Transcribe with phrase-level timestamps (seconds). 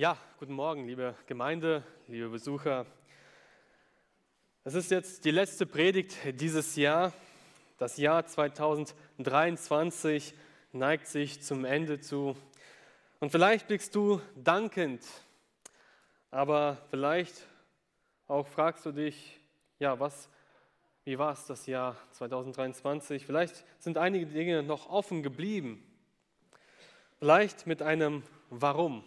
[0.00, 2.86] Ja, guten Morgen, liebe Gemeinde, liebe Besucher.
[4.64, 7.12] Es ist jetzt die letzte Predigt dieses Jahr.
[7.76, 10.32] Das Jahr 2023
[10.72, 12.34] neigt sich zum Ende zu.
[13.18, 15.04] Und vielleicht blickst du dankend,
[16.30, 17.46] aber vielleicht
[18.26, 19.38] auch fragst du dich,
[19.78, 20.30] ja, was,
[21.04, 23.26] wie war es das Jahr 2023?
[23.26, 25.84] Vielleicht sind einige Dinge noch offen geblieben.
[27.18, 29.04] Vielleicht mit einem Warum.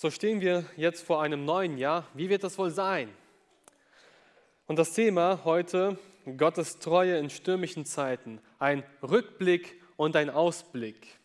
[0.00, 2.06] So stehen wir jetzt vor einem neuen Jahr.
[2.14, 3.08] Wie wird das wohl sein?
[4.68, 5.98] Und das Thema heute,
[6.36, 11.18] Gottes Treue in stürmischen Zeiten, ein Rückblick und ein Ausblick.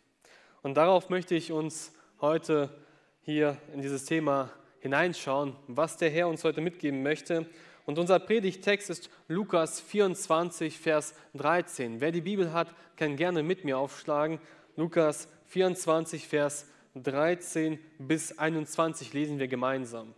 [0.64, 2.76] Und darauf möchte ich uns heute
[3.22, 4.50] hier in dieses Thema
[4.80, 7.46] hineinschauen, was der Herr uns heute mitgeben möchte.
[7.86, 12.02] Und unser Predigtext ist Lukas 24, Vers 13.
[12.02, 14.40] Wer die Bibel hat, kann gerne mit mir aufschlagen.
[14.76, 16.73] Lukas 24, Vers 13.
[16.96, 20.14] 13 bis 21 lesen wir gemeinsam.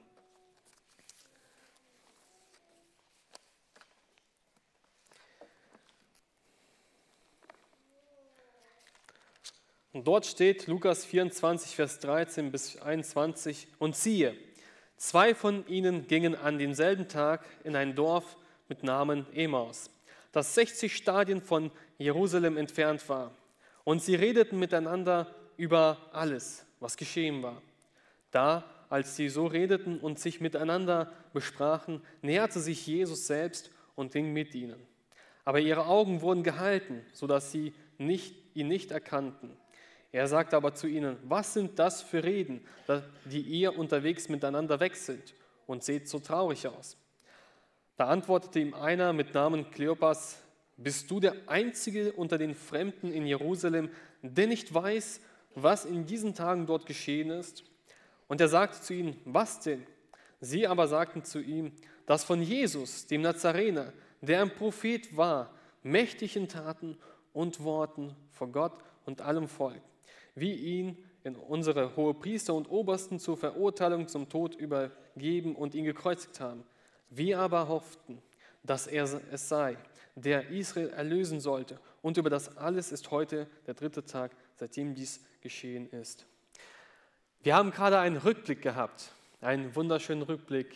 [9.94, 14.36] Und dort steht Lukas 24, Vers 13 bis 21, und siehe,
[14.98, 18.36] zwei von ihnen gingen an demselben Tag in ein Dorf
[18.67, 19.89] mit Namen Emaus,
[20.34, 23.32] das 60 Stadien von Jerusalem entfernt war.
[23.86, 27.61] Und sie redeten miteinander über alles, was geschehen war.
[28.31, 34.33] Da, als sie so redeten und sich miteinander besprachen, näherte sich Jesus selbst und ging
[34.33, 34.81] mit ihnen.
[35.44, 39.56] Aber ihre Augen wurden gehalten, sodass sie nicht, ihn nicht erkannten.
[40.11, 42.61] Er sagte aber zu ihnen, was sind das für Reden,
[43.26, 45.36] die ihr unterwegs miteinander wechselt
[45.67, 46.98] und seht so traurig aus?
[47.98, 50.42] Da antwortete ihm einer mit Namen Kleopas,
[50.78, 53.89] bist du der Einzige unter den Fremden in Jerusalem,
[54.22, 55.22] der nicht weiß,
[55.56, 57.64] was in diesen Tagen dort geschehen ist.
[58.28, 59.86] Und er sagte zu ihnen, was denn?
[60.42, 61.72] Sie aber sagten zu ihm,
[62.06, 66.98] dass von Jesus, dem Nazarener, der ein Prophet war, mächtig in Taten
[67.33, 68.73] und Worten vor Gott
[69.05, 69.82] und allem Volk,
[70.36, 76.39] wie ihn in unsere Hohepriester und Obersten zur Verurteilung zum Tod übergeben und ihn gekreuzigt
[76.39, 76.64] haben.
[77.10, 78.22] Wir aber hofften,
[78.64, 79.77] dass er es sei,
[80.16, 81.80] der Israel erlösen sollte.
[82.02, 86.26] Und über das alles ist heute der dritte Tag, seitdem dies geschehen ist.
[87.42, 89.11] Wir haben gerade einen Rückblick gehabt,
[89.42, 90.76] einen wunderschönen Rückblick.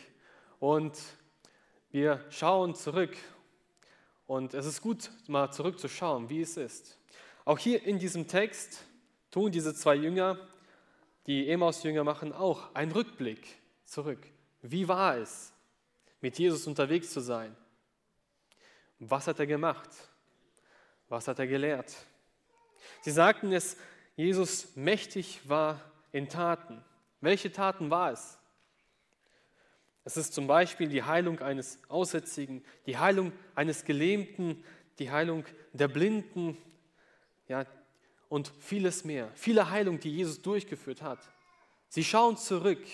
[0.60, 0.98] Und
[1.92, 3.18] wir schauen zurück.
[4.28, 6.98] Und es ist gut, mal zurückzuschauen, wie es ist.
[7.46, 8.86] Auch hier in diesem Text
[9.32, 10.38] tun diese zwei Jünger,
[11.26, 14.20] die Emaus-Jünger machen auch einen Rückblick zurück.
[14.62, 15.52] Wie war es,
[16.22, 17.56] mit Jesus unterwegs zu sein?
[19.00, 19.90] Was hat er gemacht?
[21.08, 21.96] Was hat er gelehrt?
[23.02, 23.78] Sie sagten es
[24.16, 25.80] Jesus mächtig war
[26.12, 26.84] in Taten.
[27.22, 28.38] Welche Taten war es?
[30.04, 34.64] Es ist zum Beispiel die Heilung eines Aussätzigen, die Heilung eines Gelähmten,
[34.98, 36.58] die Heilung der Blinden
[37.48, 37.66] ja,
[38.28, 39.30] und vieles mehr.
[39.36, 41.20] Viele Heilungen, die Jesus durchgeführt hat.
[41.88, 42.86] Sie schauen zurück.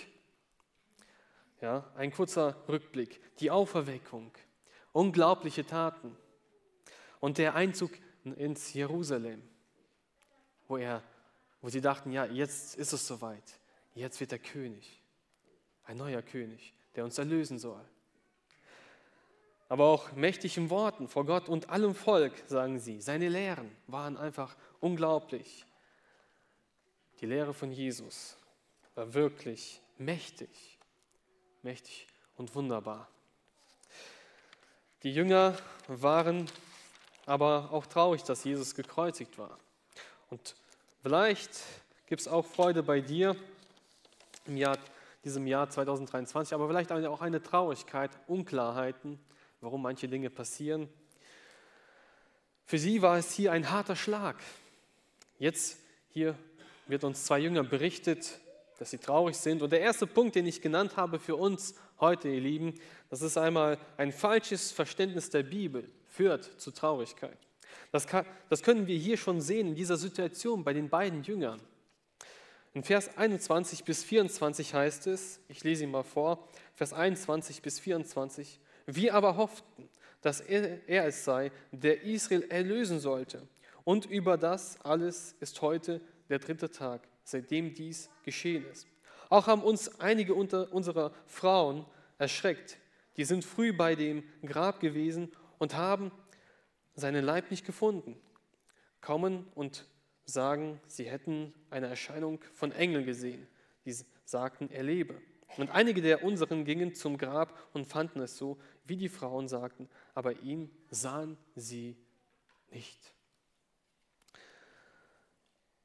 [1.61, 3.19] Ja, ein kurzer Rückblick.
[3.39, 4.31] Die Auferweckung,
[4.91, 6.15] unglaubliche Taten
[7.19, 7.91] und der Einzug
[8.23, 9.41] ins Jerusalem,
[10.67, 11.01] wo er
[11.65, 13.59] wo sie dachten, ja, jetzt ist es soweit,
[13.95, 15.01] jetzt wird der König,
[15.85, 17.83] ein neuer König, der uns erlösen soll.
[19.67, 23.01] Aber auch mächtigen Worten vor Gott und allem Volk, sagen sie.
[23.01, 25.65] Seine Lehren waren einfach unglaublich.
[27.19, 28.37] Die Lehre von Jesus
[28.93, 30.77] war wirklich mächtig,
[31.63, 32.05] mächtig
[32.35, 33.09] und wunderbar.
[35.01, 36.47] Die Jünger waren
[37.25, 39.57] aber auch traurig, dass Jesus gekreuzigt war.
[40.35, 40.55] Und
[41.01, 41.51] Vielleicht
[42.07, 43.37] gibt es auch Freude bei dir
[44.45, 44.77] im Jahr,
[45.23, 49.17] diesem Jahr 2023, aber vielleicht auch eine Traurigkeit, Unklarheiten,
[49.61, 50.89] warum manche Dinge passieren.
[52.65, 54.35] Für sie war es hier ein harter Schlag.
[55.39, 55.77] Jetzt
[56.09, 56.35] hier
[56.87, 58.41] wird uns zwei Jünger berichtet,
[58.77, 59.61] dass sie traurig sind.
[59.61, 62.73] Und der erste Punkt, den ich genannt habe für uns heute, ihr Lieben,
[63.09, 67.37] das ist einmal ein falsches Verständnis der Bibel führt zu Traurigkeit.
[67.91, 71.61] Das, kann, das können wir hier schon sehen in dieser Situation bei den beiden Jüngern.
[72.73, 77.79] In Vers 21 bis 24 heißt es, ich lese ihn mal vor, Vers 21 bis
[77.79, 79.89] 24, wir aber hofften,
[80.21, 83.47] dass er, er es sei, der Israel erlösen sollte.
[83.85, 88.87] Und über das alles ist heute der dritte Tag, seitdem dies geschehen ist.
[89.29, 91.85] Auch haben uns einige unter unserer Frauen
[92.17, 92.77] erschreckt.
[93.17, 96.11] Die sind früh bei dem Grab gewesen und haben
[96.95, 98.19] seinen Leib nicht gefunden.
[99.01, 99.85] Kommen und
[100.25, 103.47] sagen, sie hätten eine Erscheinung von Engeln gesehen.
[103.85, 103.95] Die
[104.25, 105.21] sagten, er lebe.
[105.57, 109.89] Und einige der unseren gingen zum Grab und fanden es so, wie die Frauen sagten,
[110.13, 111.95] aber ihn sahen sie
[112.71, 113.13] nicht.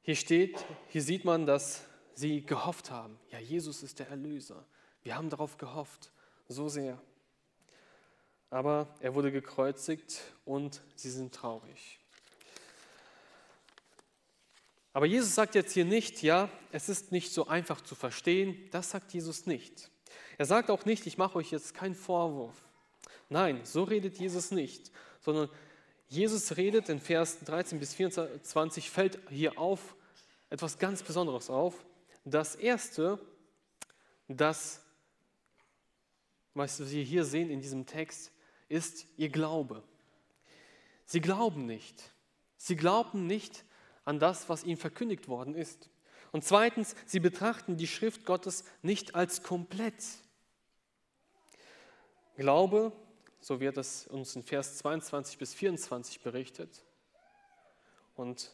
[0.01, 3.19] Hier steht, hier sieht man, dass sie gehofft haben.
[3.29, 4.65] Ja, Jesus ist der Erlöser.
[5.03, 6.11] Wir haben darauf gehofft,
[6.47, 7.01] so sehr.
[8.51, 11.99] Aber er wurde gekreuzigt und sie sind traurig.
[14.93, 18.67] Aber Jesus sagt jetzt hier nicht, ja, es ist nicht so einfach zu verstehen.
[18.71, 19.89] Das sagt Jesus nicht.
[20.37, 22.55] Er sagt auch nicht, ich mache euch jetzt keinen Vorwurf.
[23.29, 25.49] Nein, so redet Jesus nicht, sondern
[26.09, 29.95] Jesus redet in Vers 13 bis 24, fällt hier auf
[30.49, 31.85] etwas ganz Besonderes auf.
[32.25, 33.17] Das Erste,
[34.27, 34.81] das,
[36.53, 38.33] was wir hier sehen in diesem Text,
[38.71, 39.83] ist ihr Glaube.
[41.05, 42.11] Sie glauben nicht.
[42.57, 43.65] Sie glauben nicht
[44.05, 45.89] an das, was ihnen verkündigt worden ist.
[46.31, 50.01] Und zweitens, sie betrachten die Schrift Gottes nicht als komplett.
[52.37, 52.93] Glaube,
[53.41, 56.85] so wird es uns in Vers 22 bis 24 berichtet.
[58.15, 58.53] Und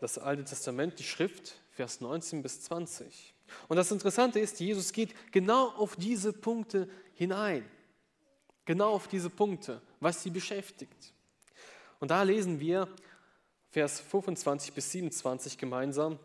[0.00, 3.34] das Alte Testament, die Schrift, Vers 19 bis 20.
[3.68, 7.68] Und das Interessante ist, Jesus geht genau auf diese Punkte hinein.
[8.64, 11.12] Genau auf diese Punkte, was sie beschäftigt.
[12.00, 12.88] Und da lesen wir
[13.70, 16.18] Vers 25 bis 27 gemeinsam.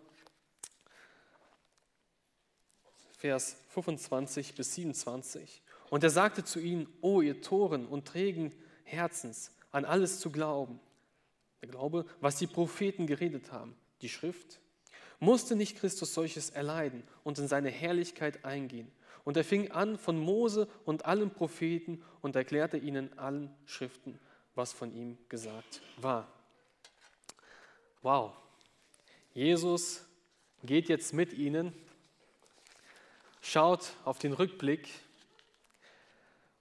[3.17, 5.61] Vers 25 bis 27.
[5.89, 8.53] Und er sagte zu ihnen, O ihr Toren und trägen
[8.83, 10.79] Herzens, an alles zu glauben.
[11.61, 14.59] Der Glaube, was die Propheten geredet haben, die Schrift.
[15.19, 18.89] Musste nicht Christus solches erleiden und in seine Herrlichkeit eingehen?
[19.23, 24.19] Und er fing an von Mose und allen Propheten und erklärte ihnen allen Schriften,
[24.55, 26.27] was von ihm gesagt war.
[28.01, 28.33] Wow,
[29.33, 30.05] Jesus
[30.63, 31.73] geht jetzt mit ihnen,
[33.41, 34.89] schaut auf den Rückblick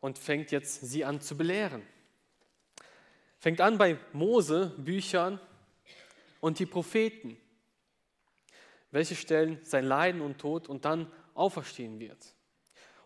[0.01, 1.83] und fängt jetzt sie an zu belehren.
[3.39, 5.41] Fängt an bei Mose, Büchern
[6.41, 7.37] und die Propheten,
[8.91, 12.35] welche stellen sein Leiden und Tod und dann auferstehen wird.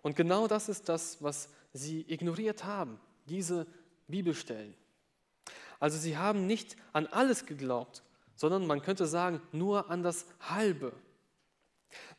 [0.02, 3.66] Und genau das ist das, was sie ignoriert haben, diese
[4.08, 4.75] Bibelstellen.
[5.81, 8.02] Also sie haben nicht an alles geglaubt,
[8.34, 10.93] sondern man könnte sagen, nur an das Halbe.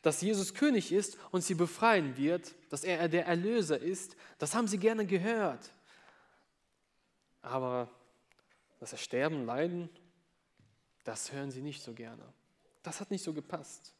[0.02, 4.68] Dass Jesus König ist und sie befreien wird, dass er der Erlöser ist, das haben
[4.68, 5.70] sie gerne gehört.
[7.42, 7.90] Aber
[8.80, 9.88] dass er sterben, leiden,
[11.04, 12.22] das hören sie nicht so gerne.
[12.82, 13.94] Das hat nicht so gepasst.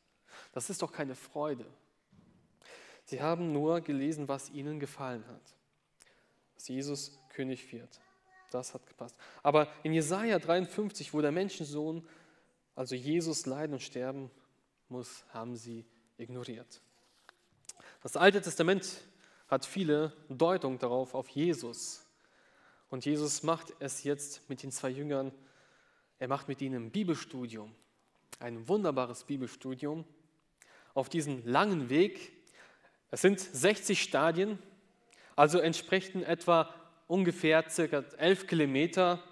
[0.52, 1.66] Das ist doch keine Freude.
[3.04, 5.54] Sie haben nur gelesen, was ihnen gefallen hat.
[6.54, 8.00] Dass Jesus König wird
[8.54, 9.16] das hat gepasst.
[9.42, 12.06] Aber in Jesaja 53, wo der Menschensohn,
[12.76, 14.30] also Jesus, leiden und sterben
[14.88, 15.84] muss, haben sie
[16.16, 16.80] ignoriert.
[18.02, 19.02] Das Alte Testament
[19.48, 22.06] hat viele Deutungen darauf, auf Jesus.
[22.90, 25.32] Und Jesus macht es jetzt mit den zwei Jüngern.
[26.18, 27.74] Er macht mit ihnen ein Bibelstudium,
[28.38, 30.04] ein wunderbares Bibelstudium
[30.94, 32.32] auf diesem langen Weg.
[33.14, 34.58] Es sind 60 Stadien,
[35.36, 36.74] also entsprechen etwa
[37.06, 39.22] ungefähr circa elf Kilometer,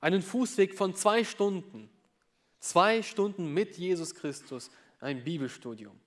[0.00, 1.90] einen Fußweg von zwei Stunden.
[2.60, 4.70] Zwei Stunden mit Jesus Christus,
[5.00, 5.98] ein Bibelstudium.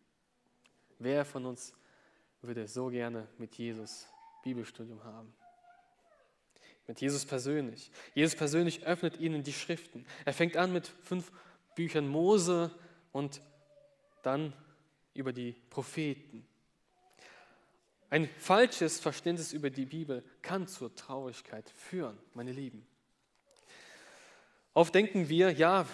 [0.99, 1.73] Wer von uns
[2.41, 4.07] würde so gerne mit Jesus
[4.45, 5.33] Bibelstudium haben?
[6.87, 7.91] Mit Jesus persönlich.
[8.15, 10.05] Jesus persönlich öffnet ihnen die Schriften.
[10.23, 11.33] Er fängt an mit fünf
[11.75, 12.71] Büchern Mose
[13.11, 13.41] und
[14.23, 14.53] dann
[15.13, 16.47] über die Propheten.
[18.09, 22.87] Ein falsches Verständnis über die Bibel kann zur Traurigkeit führen, meine Lieben.
[24.73, 25.85] Oft denken wir, ja,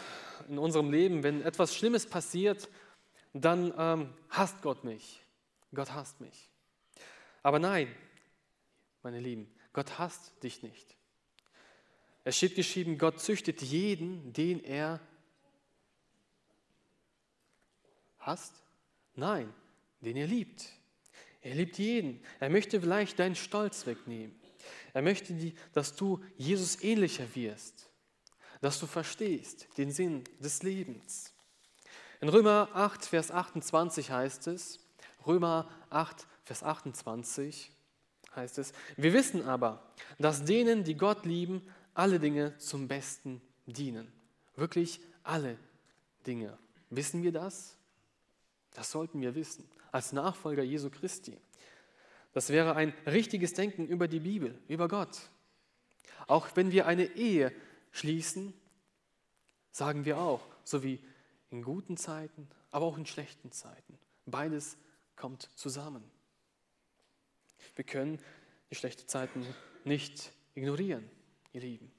[0.48, 2.70] in unserem Leben, wenn etwas Schlimmes passiert,
[3.34, 5.24] dann ähm, hasst Gott mich.
[5.74, 6.50] Gott hasst mich.
[7.42, 7.94] Aber nein,
[9.02, 10.96] meine Lieben, Gott hasst dich nicht.
[12.24, 15.00] Es steht geschrieben, Gott züchtet jeden, den er
[18.20, 18.54] hasst.
[19.16, 19.54] Nein,
[20.02, 20.70] den er liebt.
[21.44, 22.22] Er liebt jeden.
[22.40, 24.34] Er möchte vielleicht deinen Stolz wegnehmen.
[24.94, 25.36] Er möchte,
[25.74, 27.90] dass du Jesus ähnlicher wirst,
[28.62, 31.34] dass du verstehst den Sinn des Lebens.
[32.22, 34.80] In Römer 8, Vers 28 heißt es,
[35.28, 37.72] Römer 8, Vers 28
[38.36, 41.62] heißt es, wir wissen aber, dass denen, die Gott lieben,
[41.94, 44.12] alle Dinge zum Besten dienen.
[44.56, 45.58] Wirklich alle
[46.26, 46.58] Dinge.
[46.90, 47.76] Wissen wir das?
[48.72, 51.40] Das sollten wir wissen als Nachfolger Jesu Christi.
[52.34, 55.30] Das wäre ein richtiges Denken über die Bibel, über Gott.
[56.28, 57.54] Auch wenn wir eine Ehe
[57.92, 58.54] schließen,
[59.72, 61.00] sagen wir auch, so wie
[61.52, 64.00] in guten Zeiten, aber auch in schlechten Zeiten.
[64.26, 64.78] Beides
[65.16, 66.04] kommt zusammen.
[67.76, 68.20] Wir können
[68.72, 69.46] die schlechten Zeiten
[69.84, 71.08] nicht ignorieren,
[71.52, 71.92] ihr Lieben.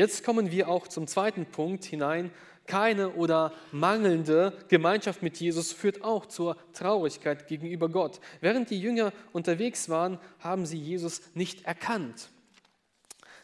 [0.00, 2.30] Jetzt kommen wir auch zum zweiten Punkt hinein.
[2.66, 8.18] Keine oder mangelnde Gemeinschaft mit Jesus führt auch zur Traurigkeit gegenüber Gott.
[8.40, 12.30] Während die Jünger unterwegs waren, haben sie Jesus nicht erkannt.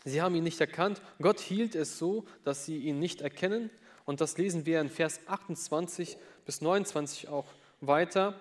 [0.07, 1.03] Sie haben ihn nicht erkannt.
[1.21, 3.69] Gott hielt es so, dass sie ihn nicht erkennen.
[4.07, 8.41] Und das lesen wir in Vers 28 bis 29 auch weiter.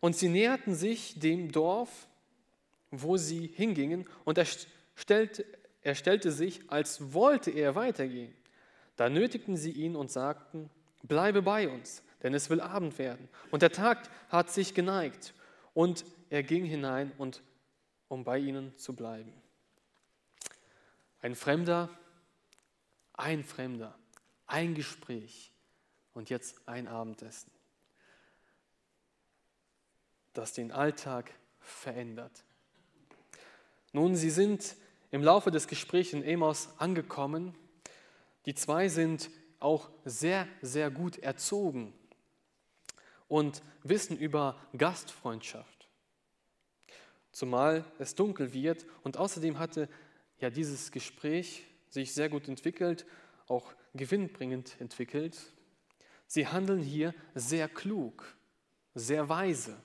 [0.00, 2.06] Und sie näherten sich dem Dorf,
[2.90, 4.46] wo sie hingingen, und er,
[4.94, 5.46] stellte,
[5.86, 8.34] er stellte sich, als wollte er weitergehen.
[8.96, 10.68] Da nötigten sie ihn und sagten,
[11.04, 13.28] bleibe bei uns, denn es will Abend werden.
[13.52, 15.32] Und der Tag hat sich geneigt.
[15.74, 17.40] Und er ging hinein, und,
[18.08, 19.32] um bei ihnen zu bleiben.
[21.20, 21.88] Ein Fremder,
[23.12, 23.96] ein Fremder,
[24.48, 25.52] ein Gespräch
[26.14, 27.52] und jetzt ein Abendessen,
[30.32, 32.42] das den Alltag verändert.
[33.92, 34.74] Nun, sie sind
[35.16, 37.54] im Laufe des Gesprächs in Emos angekommen.
[38.44, 39.30] Die zwei sind
[39.60, 41.94] auch sehr, sehr gut erzogen
[43.26, 45.88] und wissen über Gastfreundschaft.
[47.32, 49.88] Zumal es dunkel wird und außerdem hatte
[50.38, 53.06] ja dieses Gespräch sich sehr gut entwickelt,
[53.48, 55.38] auch gewinnbringend entwickelt.
[56.26, 58.36] Sie handeln hier sehr klug,
[58.94, 59.82] sehr weise.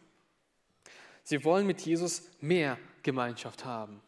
[1.24, 4.02] Sie wollen mit Jesus mehr Gemeinschaft haben.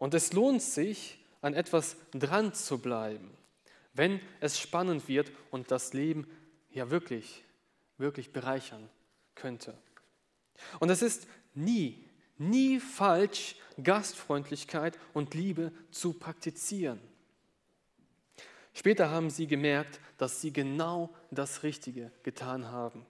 [0.00, 3.30] Und es lohnt sich, an etwas dran zu bleiben,
[3.94, 6.26] wenn es spannend wird und das Leben
[6.70, 7.44] ja wirklich,
[7.96, 8.90] wirklich bereichern
[9.36, 9.78] könnte.
[10.80, 17.00] Und es ist nie nie falsch, Gastfreundlichkeit und Liebe zu praktizieren.
[18.72, 23.04] Später haben sie gemerkt, dass sie genau das Richtige getan haben.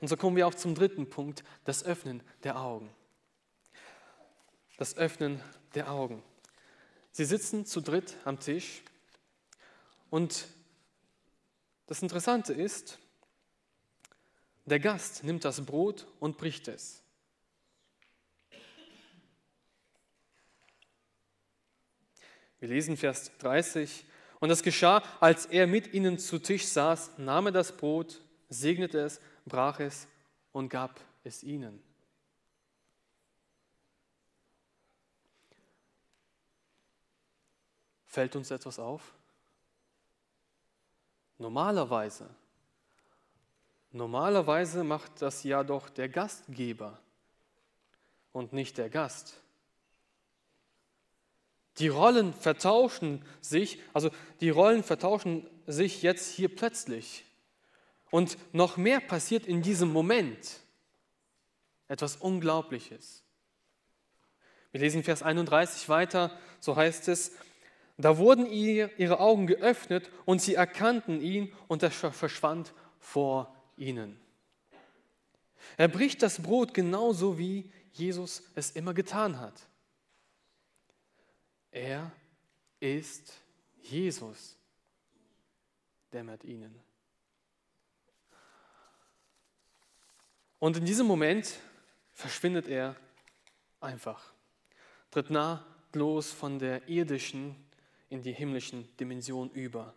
[0.00, 2.90] Und so kommen wir auch zum dritten Punkt, das Öffnen der Augen.
[4.76, 5.40] Das Öffnen
[5.74, 6.22] der Augen.
[7.12, 8.82] Sie sitzen zu dritt am Tisch
[10.10, 10.46] und
[11.86, 12.98] das Interessante ist,
[14.64, 17.02] der Gast nimmt das Brot und bricht es.
[22.60, 24.04] Wir lesen Vers 30.
[24.38, 29.00] Und es geschah, als er mit ihnen zu Tisch saß, nahm er das Brot, segnete
[29.00, 30.06] es, brach es
[30.52, 31.82] und gab es ihnen.
[38.10, 39.14] Fällt uns etwas auf?
[41.38, 42.28] Normalerweise,
[43.92, 46.98] normalerweise macht das ja doch der Gastgeber
[48.32, 49.34] und nicht der Gast.
[51.78, 57.24] Die Rollen vertauschen sich, also die Rollen vertauschen sich jetzt hier plötzlich.
[58.10, 60.58] Und noch mehr passiert in diesem Moment.
[61.86, 63.22] Etwas Unglaubliches.
[64.72, 67.32] Wir lesen Vers 31 weiter, so heißt es,
[68.04, 74.18] da wurden ihr, ihre Augen geöffnet und sie erkannten ihn und er verschwand vor ihnen.
[75.76, 79.68] Er bricht das Brot genauso wie Jesus es immer getan hat.
[81.70, 82.10] Er
[82.78, 83.40] ist
[83.82, 84.56] Jesus,
[86.12, 86.74] dämmert ihnen.
[90.58, 91.58] Und in diesem Moment
[92.12, 92.94] verschwindet er
[93.80, 94.32] einfach,
[95.10, 97.56] tritt nahtlos von der irdischen
[98.10, 99.94] in die himmlischen Dimension über.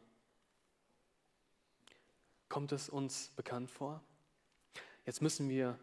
[2.47, 4.01] Kommt es uns bekannt vor?
[5.05, 5.77] Jetzt müssen wir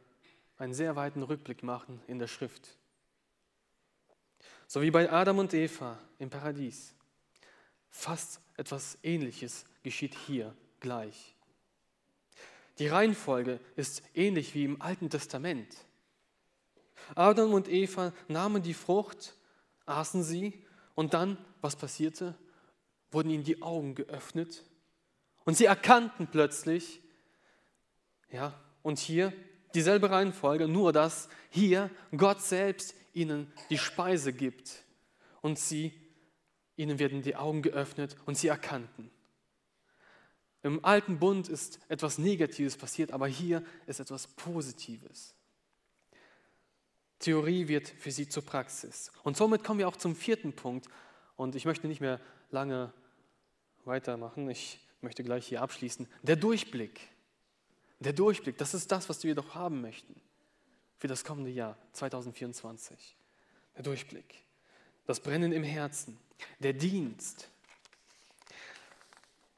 [0.56, 2.76] einen sehr weiten Rückblick machen in der Schrift.
[4.66, 6.94] So wie bei Adam und Eva im Paradies.
[7.90, 11.34] Fast etwas Ähnliches geschieht hier gleich.
[12.78, 15.76] Die Reihenfolge ist ähnlich wie im Alten Testament.
[17.14, 19.34] Adam und Eva nahmen die Frucht,
[19.86, 22.34] aßen sie und dann, was passierte?
[23.10, 24.64] Wurden ihnen die Augen geöffnet
[25.44, 27.00] und sie erkannten plötzlich,
[28.30, 29.32] ja, und hier
[29.74, 34.84] dieselbe Reihenfolge, nur dass hier Gott selbst ihnen die Speise gibt
[35.40, 35.92] und sie,
[36.76, 39.10] ihnen werden die Augen geöffnet und sie erkannten.
[40.62, 45.34] Im alten Bund ist etwas Negatives passiert, aber hier ist etwas Positives.
[47.18, 49.10] Theorie wird für sie zur Praxis.
[49.22, 50.88] Und somit kommen wir auch zum vierten Punkt.
[51.40, 52.20] Und ich möchte nicht mehr
[52.50, 52.92] lange
[53.86, 54.50] weitermachen.
[54.50, 56.06] Ich möchte gleich hier abschließen.
[56.22, 57.00] Der Durchblick.
[57.98, 60.20] Der Durchblick, das ist das, was wir doch haben möchten
[60.98, 63.16] für das kommende Jahr 2024.
[63.74, 64.34] Der Durchblick,
[65.06, 66.18] das Brennen im Herzen,
[66.58, 67.48] der Dienst.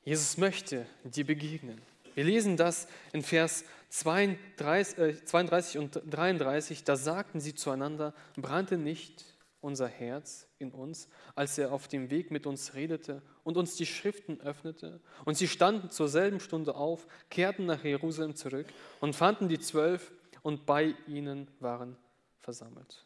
[0.05, 1.83] Jesus möchte dir begegnen.
[2.15, 6.85] Wir lesen das in Vers 32, 32 äh, und 33.
[6.85, 9.25] Da sagten sie zueinander, brannte nicht
[9.61, 13.87] unser Herz in uns, als er auf dem Weg mit uns redete und uns die
[13.87, 15.01] Schriften öffnete.
[15.25, 18.67] Und sie standen zur selben Stunde auf, kehrten nach Jerusalem zurück
[19.01, 21.97] und fanden die Zwölf und bei ihnen waren
[22.41, 23.05] versammelt.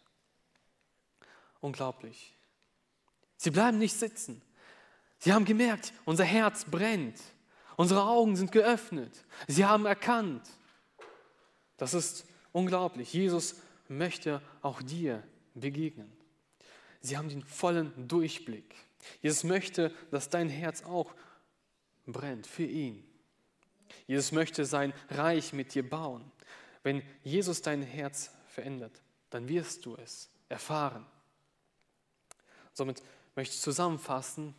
[1.61, 2.37] Unglaublich.
[3.37, 4.43] Sie bleiben nicht sitzen.
[5.19, 7.21] Sie haben gemerkt, unser Herz brennt.
[7.77, 9.25] Unsere Augen sind geöffnet.
[9.49, 10.49] Sie haben erkannt.
[11.77, 13.13] Das ist unglaublich.
[13.13, 13.57] Jesus
[13.89, 15.23] möchte auch dir
[15.55, 16.16] begegnen.
[17.01, 18.75] Sie haben den vollen Durchblick.
[19.23, 21.15] Jesus möchte, dass dein Herz auch
[22.07, 23.05] brennt für ihn.
[24.07, 26.31] Jesus möchte sein Reich mit dir bauen.
[26.83, 31.07] Wenn Jesus dein Herz verändert, dann wirst du es erfahren.
[32.73, 33.03] Somit
[33.35, 34.55] möchte ich zusammenfassen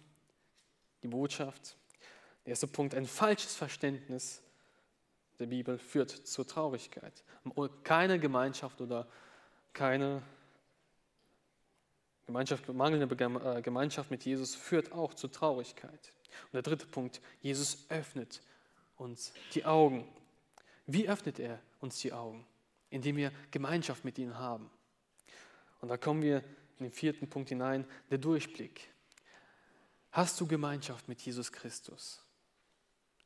[1.04, 1.78] die Botschaft.
[2.46, 4.42] Der erste Punkt, ein falsches Verständnis
[5.40, 7.24] der Bibel führt zur Traurigkeit.
[7.84, 9.08] Keine Gemeinschaft oder
[9.74, 10.24] keine
[12.28, 16.14] Gemeinschaft, mangelnde äh, Gemeinschaft mit Jesus führt auch zur Traurigkeit.
[16.46, 18.42] Und der dritte Punkt, Jesus öffnet
[18.98, 20.06] uns die Augen.
[20.86, 22.46] Wie öffnet er uns die Augen?
[22.90, 24.70] Indem wir Gemeinschaft mit ihm haben.
[25.80, 26.44] Und da kommen wir
[26.80, 28.90] in den vierten Punkt hinein, der Durchblick.
[30.12, 32.24] Hast du Gemeinschaft mit Jesus Christus?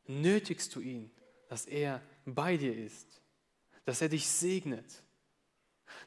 [0.05, 1.11] Nötigst du ihn,
[1.49, 3.21] dass er bei dir ist,
[3.85, 5.03] dass er dich segnet,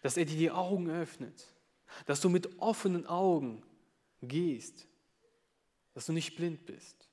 [0.02, 1.53] dass er dir die Augen öffnet,
[2.06, 3.62] dass du mit offenen Augen
[4.22, 4.86] gehst,
[5.94, 7.08] dass du nicht blind bist.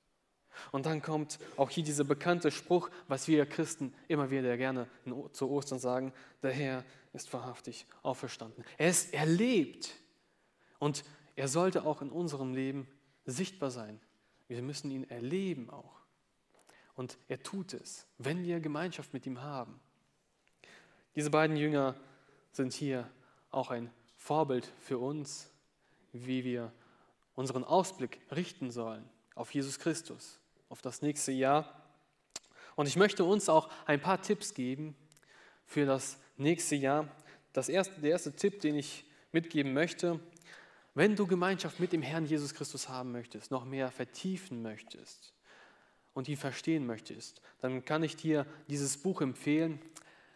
[0.72, 4.88] Und dann kommt auch hier dieser bekannte Spruch, was wir Christen immer wieder gerne
[5.32, 6.14] zu Ostern sagen,
[6.44, 8.64] der Herr ist wahrhaftig auferstanden.
[8.78, 9.96] Er ist erlebt
[10.80, 11.04] und
[11.36, 12.88] er sollte auch in unserem Leben
[13.26, 14.00] sichtbar sein.
[14.48, 16.02] Wir müssen ihn erleben auch.
[16.96, 19.80] Und er tut es, wenn wir Gemeinschaft mit ihm haben.
[21.16, 21.96] Diese beiden Jünger
[22.52, 23.10] sind hier
[23.50, 23.90] auch ein
[24.22, 25.50] Vorbild für uns,
[26.14, 26.72] wie wir
[27.34, 31.84] unseren Ausblick richten sollen auf Jesus Christus, auf das nächste Jahr.
[32.76, 34.96] Und ich möchte uns auch ein paar Tipps geben
[35.66, 37.08] für das nächste Jahr.
[37.52, 40.20] Das erste, der erste Tipp, den ich mitgeben möchte,
[40.94, 45.34] wenn du Gemeinschaft mit dem Herrn Jesus Christus haben möchtest, noch mehr vertiefen möchtest
[46.14, 49.82] und ihn verstehen möchtest, dann kann ich dir dieses Buch empfehlen.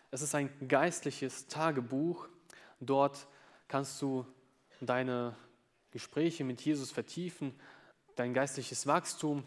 [0.09, 2.27] Es ist ein geistliches Tagebuch.
[2.79, 3.27] Dort
[3.67, 4.25] kannst du
[4.81, 5.35] deine
[5.91, 7.53] Gespräche mit Jesus vertiefen,
[8.15, 9.43] dein geistliches Wachstum.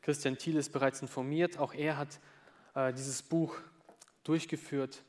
[0.00, 1.58] Christian Thiel ist bereits informiert.
[1.58, 2.20] Auch er hat
[2.74, 3.56] äh, dieses Buch
[4.24, 5.02] durchgeführt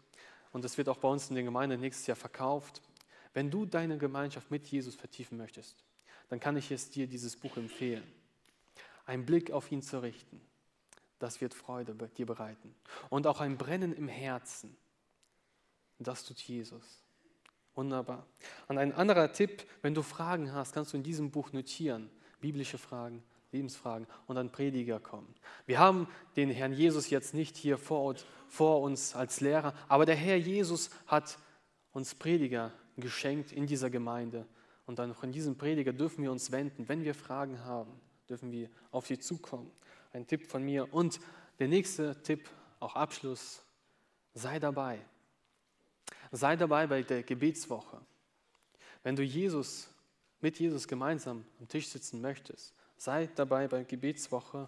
[0.52, 2.82] und es wird auch bei uns in der Gemeinde nächstes Jahr verkauft.
[3.34, 5.84] Wenn du deine Gemeinschaft mit Jesus vertiefen möchtest,
[6.30, 8.04] dann kann ich es dir dieses Buch empfehlen.
[9.06, 10.39] Ein Blick auf ihn zu richten,
[11.19, 12.76] das wird Freude dir bereiten.
[13.10, 14.78] Und auch ein Brennen im Herzen,
[15.99, 17.03] das tut Jesus.
[17.76, 18.28] Wunderbar.
[18.68, 22.10] Und ein anderer Tipp, wenn du Fragen hast, kannst du in diesem Buch notieren,
[22.40, 25.34] biblische Fragen, Lebensfragen und dann Prediger kommen.
[25.66, 28.16] Wir haben den Herrn Jesus jetzt nicht hier vor,
[28.48, 31.38] vor uns als Lehrer, aber der Herr Jesus hat
[31.94, 34.46] uns Prediger geschenkt in dieser Gemeinde.
[34.86, 36.90] Und dann in diesem Prediger dürfen wir uns wenden.
[36.90, 37.92] Wenn wir Fragen haben,
[38.28, 39.72] dürfen wir auf sie zukommen.
[40.12, 40.94] Ein Tipp von mir.
[40.94, 41.20] Und
[41.60, 43.64] der nächste Tipp, auch Abschluss,
[44.34, 45.00] sei dabei.
[46.36, 48.02] Sei dabei bei der Gebetswoche.
[49.04, 49.88] Wenn du Jesus,
[50.41, 54.67] mit Jesus gemeinsam am Tisch sitzen möchtest, sei dabei bei der Gebetswoche,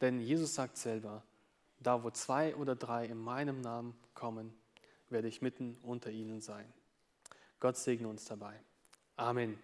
[0.00, 1.24] denn Jesus sagt selber,
[1.80, 4.54] da wo zwei oder drei in meinem Namen kommen,
[5.08, 6.72] werde ich mitten unter ihnen sein.
[7.58, 8.60] Gott segne uns dabei.
[9.16, 9.58] Amen.